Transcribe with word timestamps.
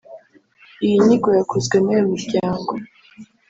Iyi 0.85 0.97
nyigo 1.05 1.29
yakozwe 1.37 1.75
n’uyu 1.79 2.05
muryango 2.11 2.71